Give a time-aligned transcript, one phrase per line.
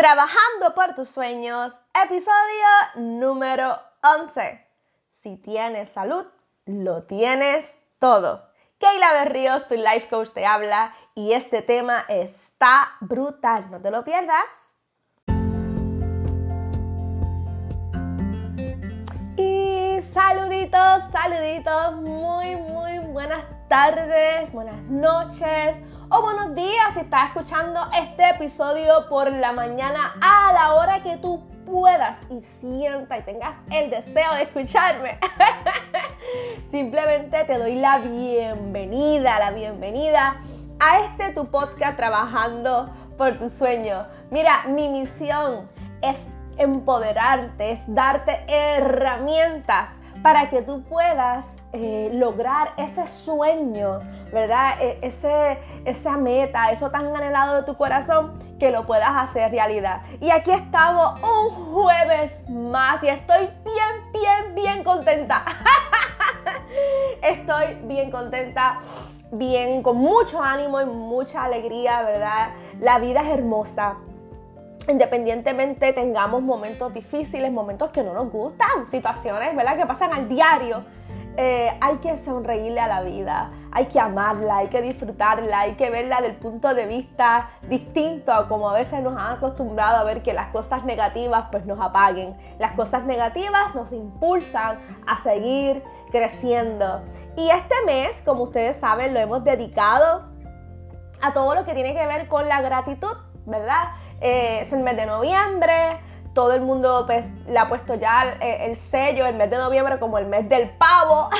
[0.00, 4.66] Trabajando por tus sueños, episodio número 11.
[5.10, 6.24] Si tienes salud,
[6.64, 8.48] lo tienes todo.
[8.78, 14.02] Keila Berríos, tu life coach, te habla y este tema está brutal, no te lo
[14.02, 14.48] pierdas.
[19.36, 25.82] Y saluditos, saluditos, muy, muy buenas tardes, buenas noches
[26.12, 31.16] o buenos días si estás escuchando este episodio por la mañana a la hora que
[31.18, 35.18] tú puedas y sienta y tengas el deseo de escucharme.
[36.70, 40.40] Simplemente te doy la bienvenida, la bienvenida
[40.80, 44.04] a este tu podcast trabajando por tu sueño.
[44.30, 45.70] Mira, mi misión
[46.02, 54.00] es empoderarte, es darte herramientas para que tú puedas eh, lograr ese sueño,
[54.32, 54.74] ¿verdad?
[54.80, 60.02] E, ese, esa meta, eso tan anhelado de tu corazón, que lo puedas hacer realidad.
[60.20, 65.42] Y aquí estamos un jueves más y estoy bien, bien, bien contenta.
[67.22, 68.80] estoy bien contenta,
[69.32, 72.50] bien, con mucho ánimo y mucha alegría, ¿verdad?
[72.78, 73.96] La vida es hermosa
[74.88, 79.76] independientemente tengamos momentos difíciles, momentos que no nos gustan, situaciones, ¿verdad?
[79.76, 80.84] Que pasan al diario.
[81.36, 85.88] Eh, hay que sonreírle a la vida, hay que amarla, hay que disfrutarla, hay que
[85.88, 90.22] verla del punto de vista distinto a como a veces nos han acostumbrado a ver
[90.22, 92.36] que las cosas negativas pues nos apaguen.
[92.58, 97.02] Las cosas negativas nos impulsan a seguir creciendo.
[97.36, 100.28] Y este mes, como ustedes saben, lo hemos dedicado
[101.22, 103.84] a todo lo que tiene que ver con la gratitud, ¿verdad?
[104.20, 105.98] Eh, es el mes de noviembre,
[106.34, 110.18] todo el mundo pues, le ha puesto ya el, sello, el mes de noviembre, como
[110.18, 111.30] el mes del pavo.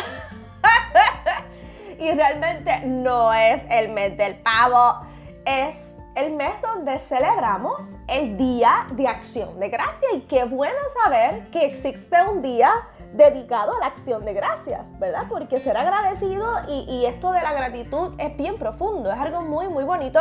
[1.99, 5.07] y realmente no es el mes del pavo,
[5.45, 10.09] es el mes donde celebramos el Día de Acción de Gracia.
[10.15, 12.73] Y qué bueno saber que existe un día
[13.13, 15.25] dedicado a la acción de gracias, ¿verdad?
[15.29, 19.85] Porque ser agradecido y, esto de la gratitud es bien profundo, es algo muy, muy
[19.85, 20.21] bonito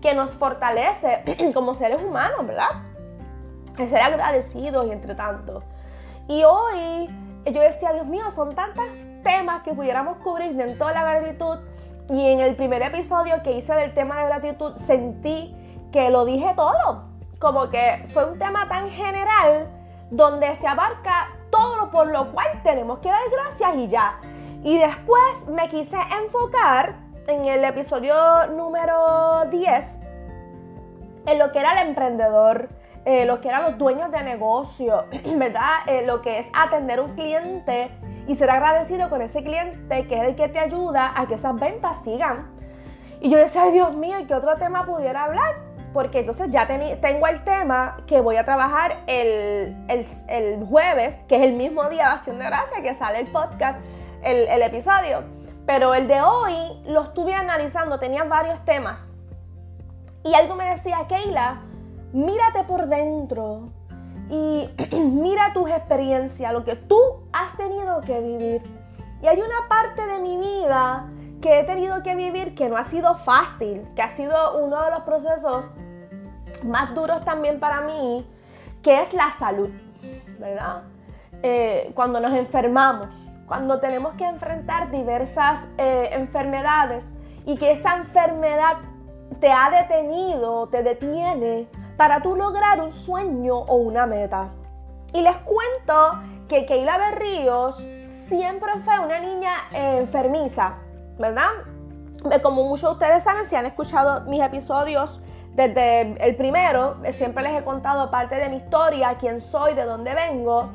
[0.00, 1.22] que nos fortalece
[1.54, 2.68] como seres humanos, ¿verdad?
[3.76, 5.62] Ser agradecidos y entre tanto.
[6.28, 7.08] Y hoy
[7.44, 8.84] yo decía, Dios mío, son tantos
[9.22, 11.58] temas que pudiéramos cubrir dentro de la gratitud.
[12.08, 15.54] Y en el primer episodio que hice del tema de gratitud sentí
[15.92, 17.04] que lo dije todo.
[17.38, 19.68] Como que fue un tema tan general
[20.10, 24.20] donde se abarca todo lo por lo cual tenemos que dar gracias y ya.
[24.62, 26.96] Y después me quise enfocar
[27.26, 28.14] en el episodio
[28.54, 30.02] número 10
[31.26, 32.68] en lo que era el emprendedor,
[33.04, 35.04] eh, lo que eran los dueños de negocio,
[35.36, 35.70] ¿verdad?
[35.86, 37.90] Eh, lo que es atender un cliente
[38.26, 41.58] y ser agradecido con ese cliente que es el que te ayuda a que esas
[41.58, 42.50] ventas sigan.
[43.20, 45.69] Y yo decía, ay Dios mío, ¿y qué otro tema pudiera hablar?
[45.92, 49.74] Porque entonces ya tengo el tema que voy a trabajar el,
[50.68, 53.80] jueves, que es el mismo día de Acción de Gracia que sale el podcast,
[54.22, 55.24] el, el episodio.
[55.66, 59.08] Pero el de hoy lo estuve analizando, tenía varios temas.
[60.22, 61.62] Y algo me decía, Keila,
[62.12, 63.70] mírate por dentro
[64.30, 66.98] y mira tus experiencias, lo que tú
[67.32, 68.62] has tenido que vivir.
[69.22, 72.84] Y hay una parte de mi vida que he tenido que vivir que no ha
[72.84, 75.70] sido fácil, que ha sido uno de los procesos
[76.64, 78.26] más duros también para mí,
[78.82, 79.70] que es la salud,
[80.38, 80.82] ¿verdad?
[81.42, 88.76] Eh, cuando nos enfermamos, cuando tenemos que enfrentar diversas eh, enfermedades y que esa enfermedad
[89.40, 94.50] te ha detenido, te detiene para tú lograr un sueño o una meta.
[95.12, 100.76] Y les cuento que Keila Berríos siempre fue una niña eh, enfermiza,
[101.20, 101.50] ¿verdad?
[102.42, 105.20] Como muchos de ustedes saben, si han escuchado mis episodios
[105.54, 110.14] desde el primero, siempre les he contado parte de mi historia, quién soy, de dónde
[110.14, 110.72] vengo.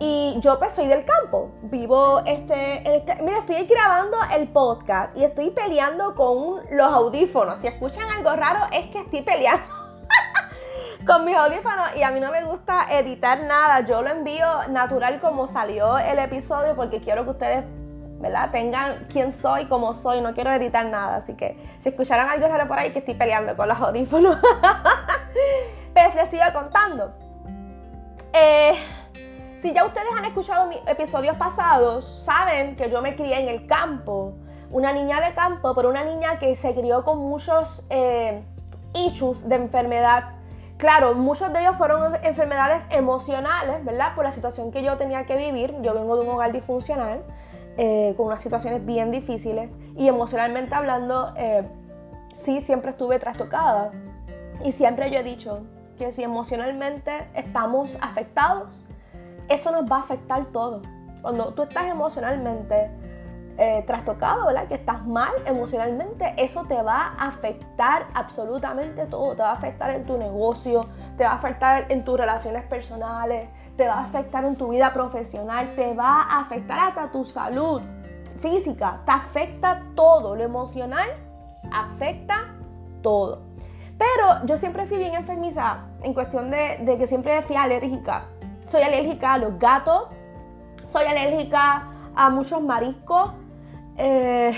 [0.00, 5.24] Y yo pues soy del campo, vivo este, este, Mira, estoy grabando el podcast y
[5.24, 7.58] estoy peleando con los audífonos.
[7.58, 9.64] Si escuchan algo raro es que estoy peleando
[11.06, 13.80] con mis audífonos y a mí no me gusta editar nada.
[13.80, 17.64] Yo lo envío natural como salió el episodio porque quiero que ustedes,
[18.18, 18.50] ¿verdad?
[18.50, 20.20] Tengan quién soy, cómo soy.
[20.20, 21.16] No quiero editar nada.
[21.16, 24.36] Así que si escucharan algo raro por ahí que estoy peleando con los audífonos.
[25.94, 27.12] pues les sigo contando.
[28.32, 28.76] Eh
[29.58, 33.66] si ya ustedes han escuchado mis episodios pasados, saben que yo me crié en el
[33.66, 34.34] campo,
[34.70, 38.40] una niña de campo, pero una niña que se crió con muchos eh,
[38.94, 40.36] issues de enfermedad.
[40.76, 44.14] Claro, muchos de ellos fueron enfermedades emocionales, ¿verdad?
[44.14, 45.74] Por la situación que yo tenía que vivir.
[45.82, 47.24] Yo vengo de un hogar disfuncional,
[47.78, 49.70] eh, con unas situaciones bien difíciles.
[49.96, 51.66] Y emocionalmente hablando, eh,
[52.34, 53.92] sí, siempre estuve trastocada.
[54.64, 55.62] Y siempre yo he dicho,
[55.96, 58.84] que si emocionalmente estamos afectados,
[59.48, 60.82] eso nos va a afectar todo.
[61.22, 62.90] Cuando tú estás emocionalmente
[63.58, 64.68] eh, trastocado, ¿verdad?
[64.68, 69.34] Que estás mal emocionalmente, eso te va a afectar absolutamente todo.
[69.34, 70.80] Te va a afectar en tu negocio,
[71.16, 73.48] te va a afectar en tus relaciones personales,
[73.78, 77.80] te va a afectar en tu vida profesional, te va a afectar hasta tu salud
[78.40, 80.34] física, te afecta todo.
[80.34, 81.08] Lo emocional
[81.72, 82.54] afecta
[83.02, 83.42] todo.
[83.96, 88.24] Pero yo siempre fui bien enfermiza en cuestión de, que siempre fui alérgica.
[88.68, 90.08] Soy alérgica a los gatos,
[90.88, 93.30] soy alérgica a muchos mariscos,
[93.96, 94.56] eh,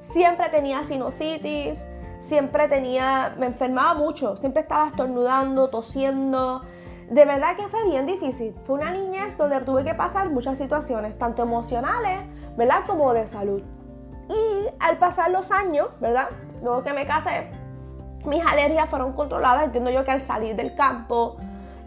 [0.00, 1.88] siempre tenía sinusitis,
[2.18, 6.62] siempre tenía, me enfermaba mucho, siempre estaba estornudando, tosiendo.
[7.10, 8.54] De verdad que fue bien difícil.
[8.66, 12.20] Fue una niñez donde tuve que pasar muchas situaciones, tanto emocionales,
[12.56, 12.84] ¿verdad?
[12.86, 13.62] Como de salud.
[14.28, 16.28] Y al pasar los años, ¿verdad?
[16.62, 17.50] Luego que me casé,
[18.24, 19.64] mis alergias fueron controladas.
[19.64, 21.36] Entiendo yo que al salir del campo,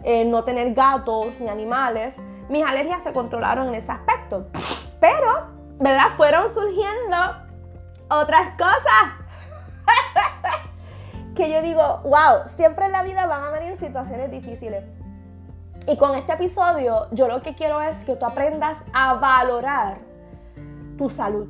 [0.02, 4.46] eh, no tener gatos ni animales, mis alergias se controlaron en ese aspecto.
[4.98, 5.52] Pero
[5.82, 6.10] ¿verdad?
[6.16, 7.16] Fueron surgiendo
[8.08, 9.12] otras cosas.
[11.36, 14.84] que yo digo, wow, siempre en la vida van a venir situaciones difíciles.
[15.88, 19.98] Y con este episodio yo lo que quiero es que tú aprendas a valorar
[20.96, 21.48] tu salud.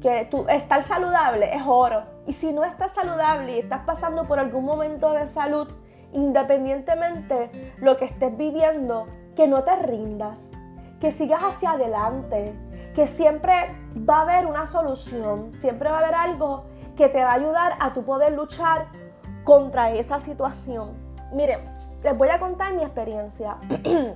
[0.00, 2.04] Que tú, estar saludable es oro.
[2.26, 5.68] Y si no estás saludable y estás pasando por algún momento de salud,
[6.12, 10.52] independientemente lo que estés viviendo, que no te rindas,
[10.98, 12.54] que sigas hacia adelante,
[12.94, 13.52] que siempre
[14.08, 16.64] va a haber una solución, siempre va a haber algo
[16.96, 18.86] que te va a ayudar a tu poder luchar
[19.44, 21.03] contra esa situación.
[21.34, 21.60] Miren,
[22.04, 23.56] les voy a contar mi experiencia.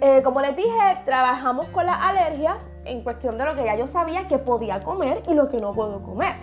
[0.00, 3.86] Eh, como les dije, trabajamos con las alergias en cuestión de lo que ya yo
[3.86, 6.34] sabía que podía comer y lo que no puedo comer.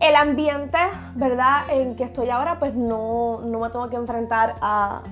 [0.00, 0.78] El ambiente,
[1.14, 1.60] ¿verdad?
[1.70, 5.02] En que estoy ahora, pues no, no me tengo que enfrentar a,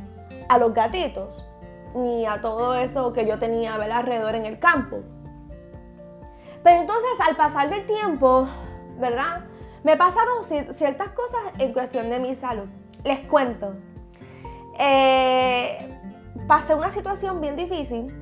[0.49, 1.49] a los gatitos
[1.95, 4.97] ni a todo eso que yo tenía alrededor en el campo.
[6.65, 8.49] Pero entonces al pasar del tiempo,
[8.99, 9.45] ¿verdad?
[9.85, 12.67] Me pasaron ciertas cosas en cuestión de mi salud.
[13.07, 13.75] Les cuento.
[14.81, 15.97] Eh,
[16.49, 18.13] pasé una situación bien difícil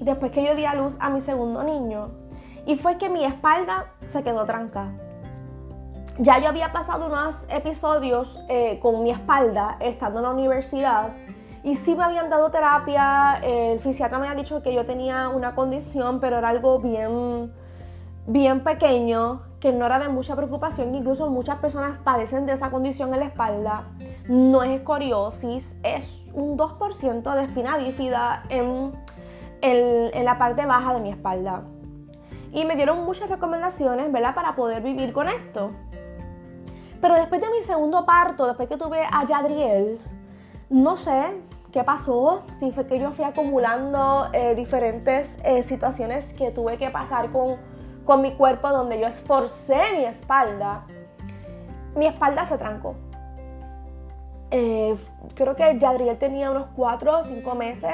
[0.00, 2.08] después que yo di a luz a mi segundo niño
[2.64, 4.90] y fue que mi espalda se quedó trancada.
[6.18, 11.10] Ya yo había pasado unos episodios eh, con mi espalda estando en la universidad
[11.62, 15.54] y sí me habían dado terapia, el fisiatra me había dicho que yo tenía una
[15.54, 17.52] condición, pero era algo bien,
[18.26, 23.12] bien pequeño, que no era de mucha preocupación, incluso muchas personas padecen de esa condición
[23.14, 23.82] en la espalda.
[24.28, 28.92] No es escoriosis, es un 2% de espina bífida en,
[29.62, 31.64] en, la parte baja de mi espalda.
[32.52, 34.36] Y me dieron muchas recomendaciones, ¿verdad?
[34.36, 35.72] Para poder vivir con esto.
[37.00, 39.98] Pero después de mi segundo parto, después que tuve a Yadriel,
[40.70, 41.42] no sé,
[41.72, 42.44] ¿Qué pasó?
[42.48, 47.56] Sí, fue que yo fui acumulando eh, diferentes eh, situaciones que tuve que pasar con,
[48.06, 50.86] con mi cuerpo, donde yo esforcé mi espalda.
[51.94, 52.94] Mi espalda se trancó.
[54.50, 54.96] Eh,
[55.34, 57.92] creo que Yadriel tenía unos 4 o 5 meses.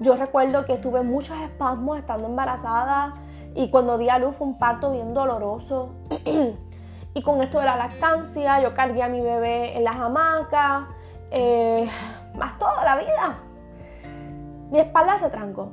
[0.00, 3.14] Yo recuerdo que tuve muchos espasmos estando embarazada
[3.54, 5.94] y cuando di a luz fue un parto bien doloroso.
[7.14, 10.82] y con esto de la lactancia, yo cargué a mi bebé en las hamacas
[12.34, 13.38] más toda la vida.
[14.70, 15.72] Mi espalda se trancó.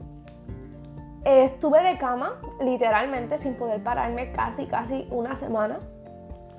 [1.26, 5.80] Estuve de cama, literalmente, sin poder pararme casi, casi una semana.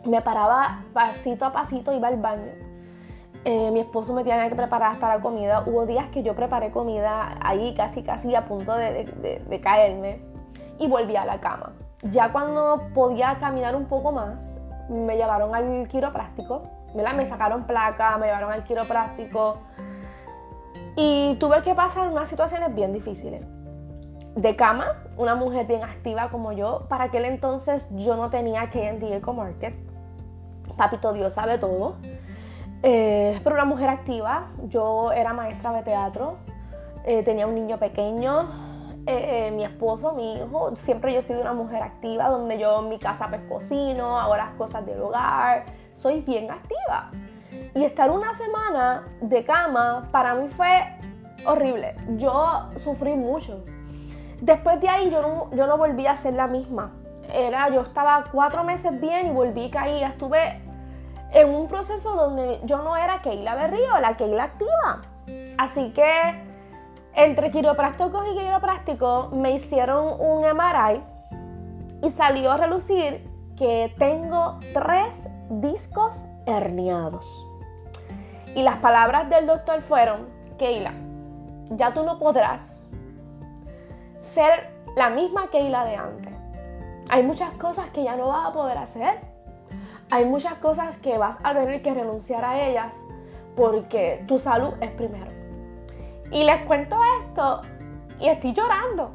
[0.04, 2.50] Me paraba pasito a pasito, iba al baño.
[3.44, 5.62] Eh, mi esposo me tenía que preparar hasta la comida.
[5.64, 10.20] Hubo días que yo preparé comida ahí casi, casi a punto de, caerme
[10.80, 11.72] y volví a la cama.
[12.02, 16.64] Ya cuando podía caminar un poco más, me llevaron al quiropráctico.
[16.92, 19.58] Me sacaron placa, me llevaron al quiropráctico
[20.96, 23.46] y tuve que pasar unas situaciones bien difíciles.
[24.36, 26.84] De cama, una mujer bien activa como yo.
[26.90, 29.74] Para aquel entonces yo no tenía KND Eco Market.
[30.76, 31.96] Papito Dios sabe todo.
[32.82, 34.48] Eh, pero una mujer activa.
[34.68, 36.36] Yo era maestra de teatro.
[37.06, 38.50] Eh, tenía un niño pequeño.
[39.06, 40.76] Eh, mi esposo, mi hijo.
[40.76, 44.36] Siempre yo he sido una mujer activa donde yo en mi casa pues cocino, hago
[44.36, 45.64] las cosas del hogar.
[45.94, 47.10] Soy bien activa.
[47.74, 50.84] Y estar una semana de cama para mí fue
[51.46, 51.94] horrible.
[52.18, 53.64] Yo sufrí mucho.
[54.40, 56.92] Después de ahí yo no, yo no volví a ser la misma.
[57.32, 60.10] Era, yo estaba cuatro meses bien y volví a caer.
[60.10, 60.60] Estuve
[61.32, 65.02] en un proceso donde yo no era Keila Berrío, la Keila activa.
[65.58, 66.06] Así que
[67.14, 71.02] entre quiroprácticos y quiroprácticos me hicieron un MRI
[72.02, 73.26] y salió a relucir
[73.56, 77.26] que tengo tres discos herniados.
[78.54, 80.28] Y las palabras del doctor fueron,
[80.58, 80.92] Keila,
[81.70, 82.92] ya tú no podrás
[84.26, 86.32] ser la misma Keila de antes.
[87.08, 89.20] Hay muchas cosas que ya no vas a poder hacer.
[90.10, 92.92] Hay muchas cosas que vas a tener que renunciar a ellas
[93.54, 95.30] porque tu salud es primero.
[96.30, 97.62] Y les cuento esto
[98.18, 99.10] y estoy llorando.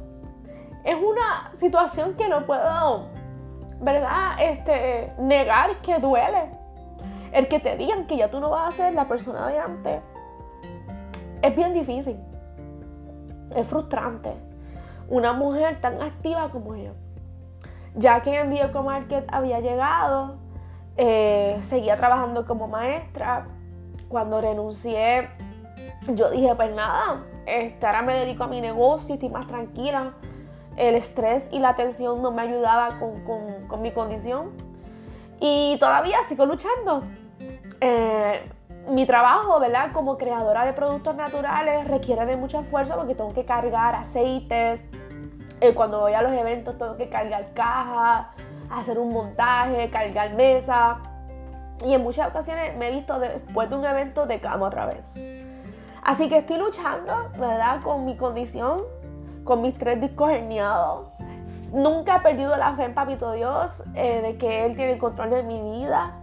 [0.84, 3.08] Es una situación que no puedo,
[3.82, 4.36] ¿verdad?
[4.40, 6.52] Este, negar que duele.
[7.32, 10.02] El que te digan que ya tú no vas a ser la persona de antes
[11.42, 12.18] es bien difícil.
[13.56, 14.51] Es frustrante.
[15.12, 16.94] Una mujer tan activa como yo.
[17.96, 20.38] Ya que en Diego Market había llegado,
[20.96, 23.46] eh, seguía trabajando como maestra.
[24.08, 25.28] Cuando renuncié,
[26.16, 30.14] yo dije, pues nada, este, ahora me dedico a mi negocio, estoy más tranquila.
[30.78, 33.22] El estrés y la tensión no me ayudaba con,
[33.68, 34.52] con mi condición.
[35.42, 37.04] Y todavía sigo luchando.
[37.82, 38.50] Eh,
[38.88, 39.92] mi trabajo, ¿verdad?
[39.94, 44.84] Como creadora de productos naturales requiere de mucho esfuerzo porque tengo que cargar aceites.
[45.60, 48.28] Eh, cuando voy a los eventos tengo que cargar cajas,
[48.72, 51.00] hacer un montaje, cargar mesa.
[51.86, 55.16] Y en muchas ocasiones me he visto después de un evento de cama otra vez.
[56.04, 57.82] Así que estoy luchando, ¿verdad?
[57.84, 58.82] Con mi condición,
[59.44, 61.08] con mis tres discos herniados.
[61.74, 65.30] Nunca he perdido la fe en Papito Dios, eh, de que Él tiene el control
[65.30, 66.21] de mi vida.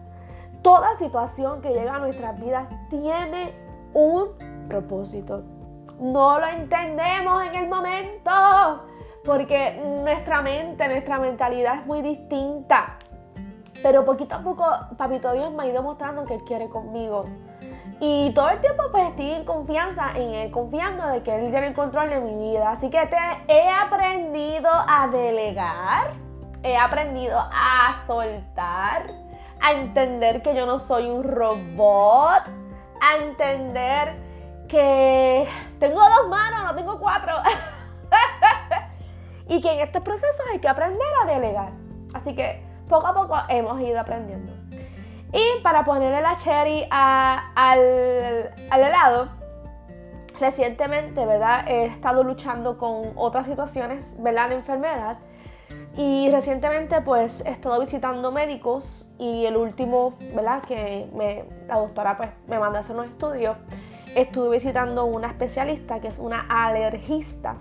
[0.63, 3.55] Toda situación que llega a nuestras vidas tiene
[3.95, 4.29] un
[4.69, 5.45] propósito.
[6.01, 8.31] No lo entendemos en el momento,
[9.25, 12.99] porque nuestra mente, nuestra mentalidad es muy distinta.
[13.83, 14.65] Pero poquito a poco,
[14.97, 17.25] Papito Dios me ha ido mostrando que Él quiere conmigo.
[18.01, 21.69] Y todo el tiempo pues estoy en confianza en Él, confiando de que Él tiene
[21.69, 22.71] el control de mi vida.
[22.71, 23.17] Así que te
[23.49, 26.13] he aprendido a delegar,
[26.63, 29.13] he aprendido a soltar,
[29.61, 32.43] a entender que yo no soy un robot,
[33.01, 34.15] a entender
[34.69, 35.49] que
[35.79, 37.35] tengo dos manos, no tengo cuatro.
[39.49, 41.73] y que en estos procesos hay que aprender a delegar.
[42.15, 44.53] Así que poco a poco hemos ido aprendiendo.
[45.33, 49.29] Y para ponerle la cherry al, helado,
[50.41, 51.69] recientemente, ¿verdad?
[51.69, 54.51] He estado luchando con otras situaciones, ¿verdad?
[54.51, 55.19] De enfermedad.
[55.99, 60.63] Y recientemente pues he estado visitando médicos y el último, ¿verdad?
[60.63, 63.57] Que me, la doctora pues me mandó a hacer unos estudios.
[64.15, 67.57] Estuve visitando una especialista que es una alergista.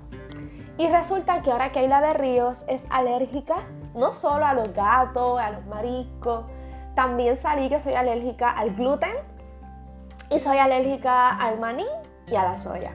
[0.77, 3.55] Y resulta que ahora Keila de Ríos es alérgica
[3.95, 6.45] no solo a los gatos, a los mariscos,
[6.93, 9.15] también salí que soy alérgica al gluten
[10.29, 11.87] y soy alérgica al maní
[12.27, 12.93] y a la soya.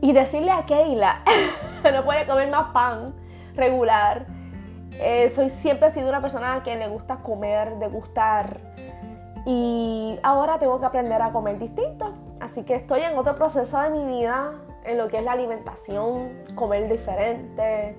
[0.00, 1.22] Y decirle a Keila,
[1.92, 3.19] no puede comer más pan
[3.54, 4.26] regular.
[4.92, 8.60] Eh, soy siempre he sido una persona que le gusta comer, degustar.
[9.46, 12.12] Y ahora tengo que aprender a comer distinto.
[12.40, 14.52] Así que estoy en otro proceso de mi vida,
[14.84, 17.96] en lo que es la alimentación, comer diferente,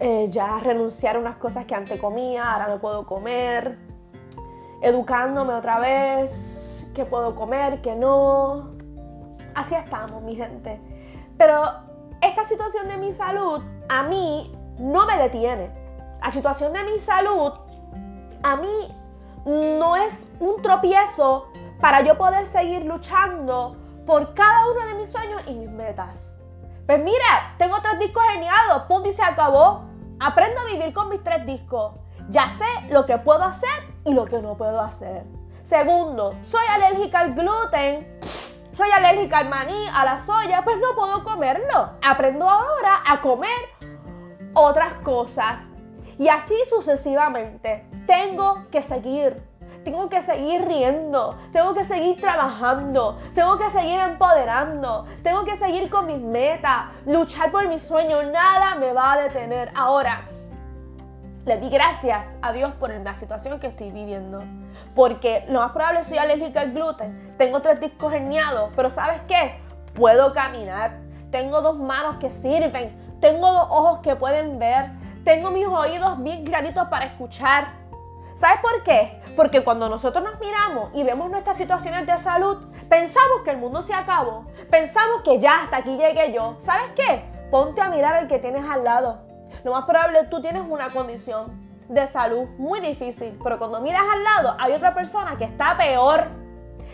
[0.00, 3.78] eh, ya renunciar a unas cosas que antes comía, ahora no puedo comer,
[4.82, 8.70] educándome otra vez, qué puedo comer, qué no.
[9.54, 10.80] Así estamos, mi gente.
[11.38, 11.62] Pero
[12.20, 15.70] esta situación de mi salud a mí no me detiene.
[16.20, 17.52] La situación de mi salud
[18.42, 18.94] a mí
[19.44, 21.48] no es un tropiezo
[21.80, 26.42] para yo poder seguir luchando por cada uno de mis sueños y mis metas.
[26.86, 29.84] Pues mira, tengo tres discos geniados, punto y se acabó.
[30.20, 31.94] Aprendo a vivir con mis tres discos.
[32.30, 35.24] Ya sé lo que puedo hacer y lo que no puedo hacer.
[35.62, 38.18] Segundo, soy alérgica al gluten.
[38.72, 41.90] Soy alérgica al maní, a la soya, pues no puedo comerlo.
[42.02, 43.75] Aprendo ahora a comer
[44.56, 45.70] otras cosas.
[46.18, 47.86] Y así sucesivamente.
[48.06, 49.42] Tengo que seguir
[49.84, 55.88] tengo que seguir riendo, tengo que seguir trabajando, tengo que seguir empoderando, tengo que seguir
[55.88, 59.70] con mis metas, luchar por mis sueños, nada me va a detener.
[59.76, 60.24] Ahora,
[61.44, 64.42] le di gracias a Dios por la situación que estoy viviendo.
[64.96, 69.60] Porque lo más probable soy alérgica al gluten, tengo tres discos herniados, pero ¿sabes qué?
[69.94, 70.98] Puedo caminar,
[71.30, 74.92] tengo dos manos que sirven, tengo dos ojos que pueden ver,
[75.24, 77.86] tengo mis oídos bien claritos para escuchar
[78.36, 79.22] ¿Sabes por qué?
[79.34, 83.80] Porque cuando nosotros nos miramos y vemos nuestras situaciones de salud, pensamos que el mundo
[83.80, 86.54] se acabó, pensamos que ya hasta aquí llegué yo.
[86.58, 87.24] ¿Sabes qué?
[87.50, 89.22] Ponte a mirar al que tienes al lado.
[89.64, 94.22] Lo más probable tú tienes una condición de salud muy difícil, pero cuando miras al
[94.22, 96.28] lado hay otra persona que está peor.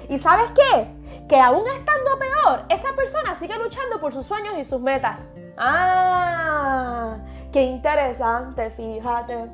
[0.08, 0.94] ¿Y sabes qué?
[1.28, 5.32] Que aún estando peor, esa persona sigue luchando por sus sueños y sus metas.
[5.56, 7.16] Ah,
[7.52, 9.50] qué interesante, fíjate.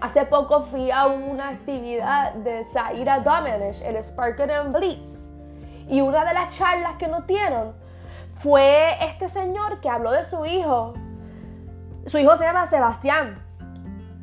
[0.00, 5.32] Hace poco fui a una actividad de Zaira Dominic, el Sparkle and Bliss.
[5.88, 7.74] Y una de las charlas que nos dieron
[8.40, 10.94] fue este señor que habló de su hijo.
[12.06, 13.42] Su hijo se llama Sebastián.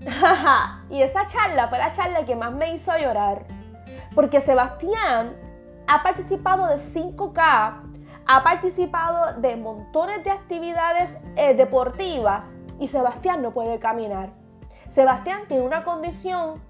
[0.89, 3.45] y esa charla fue la charla que más me hizo llorar.
[4.13, 5.35] Porque Sebastián
[5.87, 7.81] ha participado de 5K,
[8.27, 14.29] ha participado de montones de actividades eh, deportivas y Sebastián no puede caminar.
[14.89, 16.61] Sebastián tiene una condición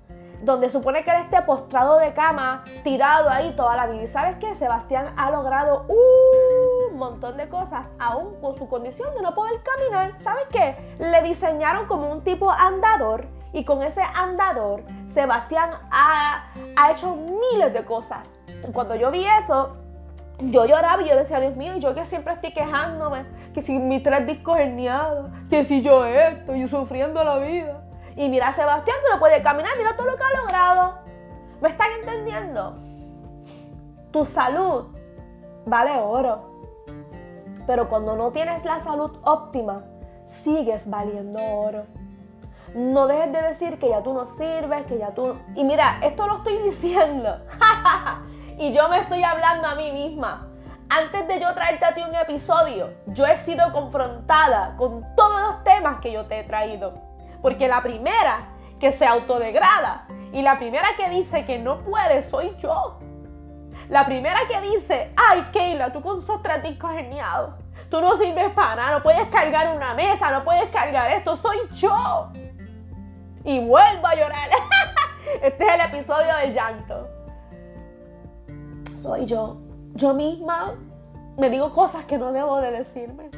[0.44, 4.04] donde supone que él esté postrado de cama, tirado ahí toda la vida.
[4.04, 4.56] ¿Y sabes qué?
[4.56, 10.20] Sebastián ha logrado un montón de cosas, aún con su condición de no poder caminar.
[10.20, 10.96] ¿Sabes qué?
[11.00, 17.74] Le diseñaron como un tipo andador y con ese andador, Sebastián ha, ha hecho miles
[17.74, 18.41] de cosas.
[18.74, 19.76] Cuando yo vi eso,
[20.40, 24.02] yo lloraba y yo decía, Dios mío, yo que siempre estoy quejándome, que si mis
[24.04, 27.84] tres discos herniados, que si yo esto, yo sufriendo la vida.
[28.16, 30.94] Y mira Sebastián que no puede caminar, mira todo lo que ha logrado.
[31.62, 32.76] ¿Me están entendiendo?
[34.12, 34.88] Tu salud
[35.66, 36.50] vale oro.
[37.68, 39.84] Pero cuando no tienes la salud óptima,
[40.26, 41.86] sigues valiendo oro.
[42.74, 45.36] No dejes de decir que ya tú no sirves, que ya tú...
[45.56, 47.38] Y mira, esto lo estoy diciendo.
[48.58, 50.48] Y yo me estoy hablando a mí misma.
[50.90, 55.64] Antes de yo traerte a ti un episodio, yo he sido confrontada con todos los
[55.64, 56.94] temas que yo te he traído.
[57.42, 62.56] Porque la primera que se autodegrada y la primera que dice que no puede soy
[62.58, 63.00] yo.
[63.88, 67.56] La primera que dice, ay Keila, tú con esos traticos geniados.
[67.90, 71.58] Tú no sirves para nada, no puedes cargar una mesa, no puedes cargar esto, soy
[71.74, 72.32] yo.
[73.44, 74.50] Y vuelvo a llorar.
[75.42, 77.08] Este es el episodio del llanto.
[79.02, 79.58] Soy yo.
[79.96, 80.76] Yo misma
[81.36, 83.32] me digo cosas que no debo de decirme.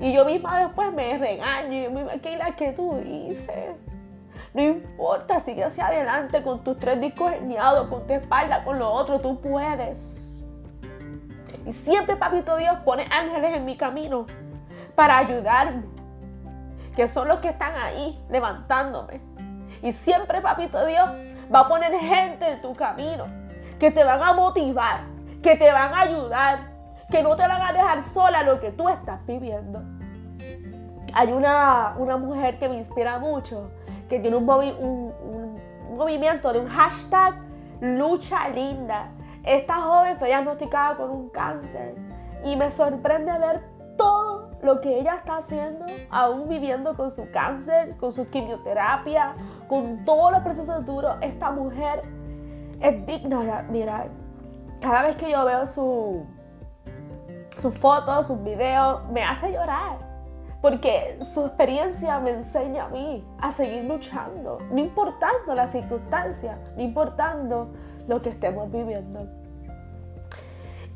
[0.00, 3.76] Y yo misma después me regaño y me digo, la que tú dices?
[4.54, 8.90] No importa, sigue hacia adelante con tus tres discos herniados, con tu espalda, con lo
[8.90, 10.46] otro, tú puedes.
[11.66, 14.24] Y siempre, papito Dios, pone ángeles en mi camino
[14.94, 15.82] para ayudarme,
[16.96, 19.20] que son los que están ahí levantándome.
[19.82, 21.06] Y siempre, papito Dios,
[21.54, 23.37] va a poner gente en tu camino
[23.78, 25.00] que te van a motivar,
[25.42, 26.58] que te van a ayudar,
[27.10, 29.82] que no te van a dejar sola lo que tú estás viviendo.
[31.14, 33.70] Hay una, mujer que me inspira mucho,
[34.08, 37.34] que tiene un, un, movimiento de un hashtag
[37.80, 39.10] lucha linda.
[39.44, 41.94] Esta joven fue diagnosticada con un cáncer
[42.44, 43.62] y me sorprende ver
[43.96, 49.34] todo lo que ella está haciendo, aún viviendo con su cáncer, con su quimioterapia,
[49.66, 51.16] con todos los procesos duros.
[51.20, 52.02] Esta mujer
[52.80, 54.08] es digna de admirar.
[54.80, 56.24] Cada vez que yo veo su,
[57.60, 59.98] sus fotos, sus videos, me hace llorar.
[60.60, 66.82] Porque su experiencia me enseña a mí a seguir luchando, no importando las circunstancias, no
[66.82, 67.68] importando
[68.08, 69.28] lo que estemos viviendo.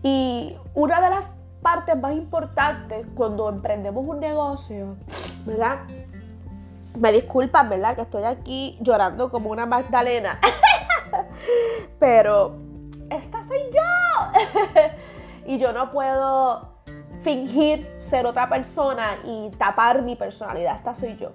[0.03, 1.27] Y una de las
[1.62, 4.97] partes más importantes cuando emprendemos un negocio,
[5.47, 5.79] ¿verdad?
[6.99, 7.95] Me disculpan, ¿verdad?
[7.95, 10.40] Que estoy aquí llorando como una Magdalena.
[11.98, 12.57] Pero
[13.11, 14.40] esta soy yo.
[15.46, 16.72] y yo no puedo
[17.22, 20.77] fingir ser otra persona y tapar mi personalidad.
[20.77, 21.33] Esta soy yo.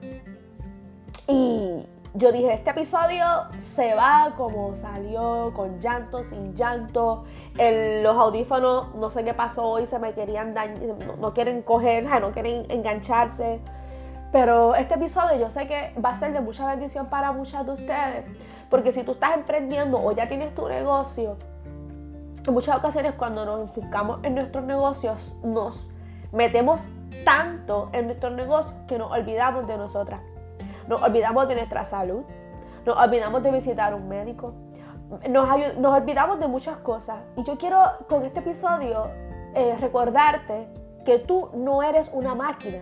[1.27, 3.25] Y yo dije, este episodio
[3.59, 7.25] se va como salió, con llanto, sin llanto.
[7.57, 10.79] los audífonos, no sé qué pasó hoy, se me querían dañar,
[11.19, 13.59] no, quieren coger, no quieren engancharse.
[14.31, 17.71] Pero este episodio yo sé que va a ser de mucha bendición para muchas de
[17.71, 18.25] ustedes.
[18.69, 21.37] Porque si tú estás emprendiendo o ya tienes tu negocio,
[22.45, 25.91] en muchas ocasiones cuando nos enfocamos en nuestros negocios, nos
[26.31, 26.81] metemos
[27.25, 30.21] tanto en nuestros negocios que nos olvidamos de nosotras.
[30.87, 32.23] Nos olvidamos de nuestra salud,
[32.85, 34.53] nos olvidamos de visitar un médico,
[35.27, 37.17] nos, nos, olvidamos de muchas cosas.
[37.35, 39.09] Y yo quiero con este episodio
[39.53, 40.67] eh, recordarte
[41.05, 42.81] que tú no eres una máquina,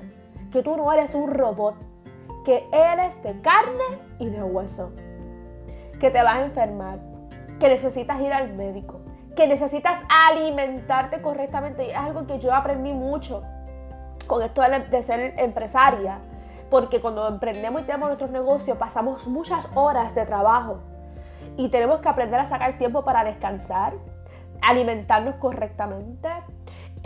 [0.52, 1.76] que tú no eres un robot,
[2.43, 4.91] que eres de carne y de hueso,
[5.99, 6.99] que te vas a enfermar,
[7.60, 9.01] que necesitas ir al médico,
[9.36, 11.86] que necesitas alimentarte correctamente.
[11.86, 13.43] Y es algo que yo aprendí mucho
[14.27, 16.19] con esto de ser empresaria.
[16.69, 20.79] Porque cuando emprendemos y tenemos nuestros negocios, pasamos muchas horas de trabajo.
[21.58, 23.93] Y tenemos que aprender a sacar tiempo para descansar,
[24.62, 26.29] alimentarnos correctamente.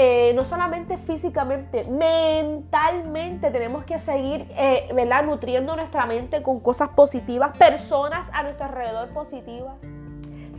[0.01, 4.89] Eh, no solamente físicamente, mentalmente tenemos que seguir eh,
[5.25, 9.75] nutriendo nuestra mente con cosas positivas, personas a nuestro alrededor positivas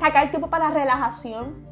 [0.01, 1.69] sacar tiempo para la relajación.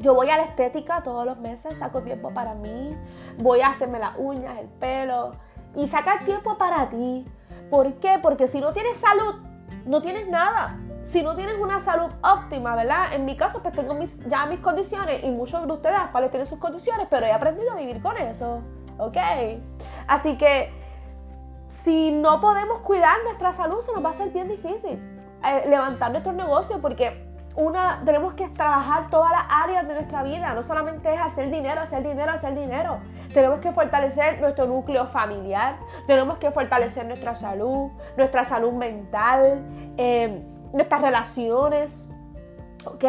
[0.00, 2.96] Yo voy a la estética todos los meses, saco tiempo para mí,
[3.38, 5.36] voy a hacerme las uñas, el pelo
[5.76, 7.24] y sacar tiempo para ti.
[7.70, 8.18] ¿Por qué?
[8.20, 9.36] Porque si no tienes salud,
[9.86, 10.76] no tienes nada.
[11.04, 13.12] Si no tienes una salud óptima, ¿verdad?
[13.14, 16.46] En mi caso, pues tengo mis, ya mis condiciones y muchos de ustedes cuales tienen
[16.46, 18.62] sus condiciones, pero he aprendido a vivir con eso.
[18.98, 19.16] ¿Ok?
[20.06, 20.72] Así que
[21.68, 25.00] si no podemos cuidar nuestra salud, se nos va a hacer bien difícil
[25.44, 30.54] eh, levantar nuestro negocio porque una, tenemos que trabajar todas las áreas de nuestra vida.
[30.54, 33.00] No solamente es hacer dinero, hacer dinero, hacer dinero.
[33.34, 35.76] Tenemos que fortalecer nuestro núcleo familiar.
[36.06, 39.62] Tenemos que fortalecer nuestra salud, nuestra salud mental,
[39.96, 42.10] eh, nuestras relaciones.
[42.84, 43.04] ¿Ok?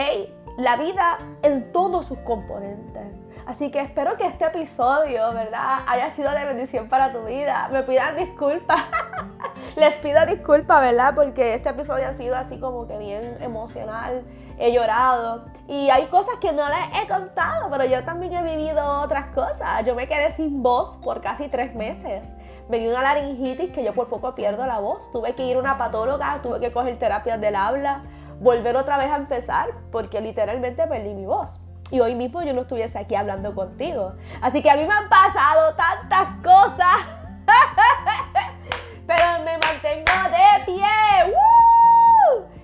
[0.58, 3.24] La vida en todos sus componentes.
[3.46, 7.68] Así que espero que este episodio, ¿verdad?, haya sido de bendición para tu vida.
[7.72, 8.84] Me pidan disculpas.
[9.76, 11.14] Les pido disculpas, ¿verdad?
[11.16, 14.24] Porque este episodio ha sido así como que bien emocional.
[14.58, 15.46] He llorado.
[15.68, 19.84] Y hay cosas que no les he contado, pero yo también he vivido otras cosas.
[19.84, 22.38] Yo me quedé sin voz por casi tres meses.
[22.70, 25.12] Me dio una laringitis que yo por poco pierdo la voz.
[25.12, 28.02] Tuve que ir a una patóloga, tuve que coger terapias del habla,
[28.40, 31.62] volver otra vez a empezar, porque literalmente perdí mi voz
[31.94, 34.14] y hoy mismo yo no estuviese aquí hablando contigo.
[34.42, 37.06] Así que a mí me han pasado tantas cosas,
[39.08, 41.36] pero me mantengo de pie.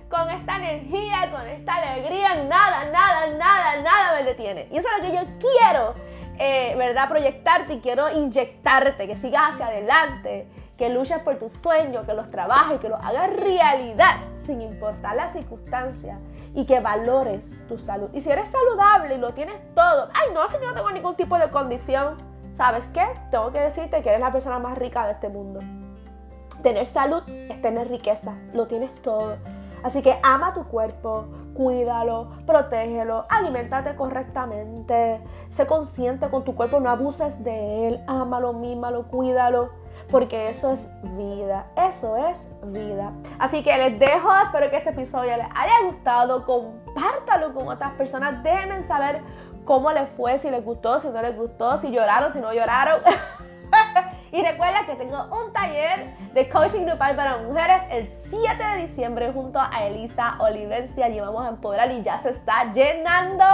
[0.08, 4.66] Con esta energía, con esta alegría, nada, nada, nada, nada me detiene.
[4.72, 5.94] Y eso es lo que yo quiero,
[6.42, 7.06] eh, ¿verdad?
[7.06, 10.48] Proyectarte y quiero inyectarte, que sigas hacia adelante,
[10.78, 15.34] que luches por tus sueños, que los trabajes, que los hagas realidad sin importar las
[15.34, 16.18] circunstancias
[16.54, 18.08] y que valores tu salud.
[18.14, 21.14] Y si eres saludable y lo tienes todo, ay no, si yo no tengo ningún
[21.14, 22.16] tipo de condición,
[22.54, 23.06] ¿sabes qué?
[23.30, 25.60] Tengo que decirte que eres la persona más rica de este mundo.
[26.62, 29.36] Tener salud es tener riqueza, lo tienes todo.
[29.82, 36.90] Así que ama tu cuerpo, cuídalo, protégelo, alimentate correctamente, sé consciente con tu cuerpo, no
[36.90, 39.70] abuses de él, ámalo, mímalo, cuídalo
[40.10, 43.12] porque eso es vida, eso es vida.
[43.38, 48.42] Así que les dejo, espero que este episodio les haya gustado, compártalo con otras personas,
[48.42, 49.22] déjenme saber
[49.64, 53.00] cómo les fue, si les gustó, si no les gustó, si lloraron, si no lloraron.
[54.32, 59.32] y recuerda que tengo un taller de coaching grupal para mujeres el 7 de diciembre
[59.32, 61.06] junto a Elisa Olivencia.
[61.06, 63.44] Allí vamos a empoderar y ya se está llenando.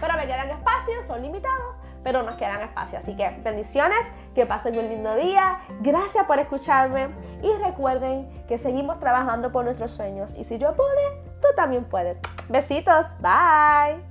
[0.00, 2.98] Pero me quedan espacios, son limitados pero nos quedan espacio.
[2.98, 3.98] Así que bendiciones,
[4.34, 5.60] que pasen un lindo día.
[5.80, 7.08] Gracias por escucharme
[7.42, 12.16] y recuerden que seguimos trabajando por nuestros sueños y si yo pude, tú también puedes.
[12.48, 14.07] Besitos, bye.